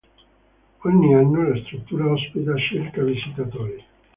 Ogni 0.79 1.13
anno 1.13 1.47
la 1.47 1.59
struttura 1.63 2.09
ospita 2.11 2.55
circa 2.57 3.03
visitatori. 3.03 3.85